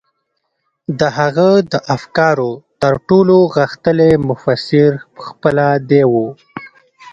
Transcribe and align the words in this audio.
د 0.99 1.01
هغه 1.17 1.49
د 1.71 1.73
افکارو 1.95 2.51
تر 2.81 2.93
ټولو 3.07 3.35
غښتلی 3.55 4.11
مفسر 4.29 4.91
خپله 5.25 5.67
دی 5.89 6.03
و. 6.11 6.13